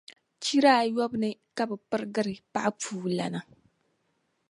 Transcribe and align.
Chira 0.43 0.71
ayɔbu 0.81 1.15
ni 1.21 1.29
ka 1.55 1.63
bi 1.69 1.75
pirigiri 1.89 2.33
paɣapuulana 2.53 3.39